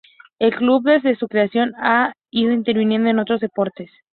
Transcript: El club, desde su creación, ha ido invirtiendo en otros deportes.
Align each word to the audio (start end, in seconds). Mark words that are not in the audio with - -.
El 0.39 0.55
club, 0.55 0.81
desde 0.83 1.15
su 1.15 1.27
creación, 1.27 1.73
ha 1.77 2.13
ido 2.31 2.51
invirtiendo 2.51 3.07
en 3.07 3.19
otros 3.19 3.39
deportes. 3.39 3.91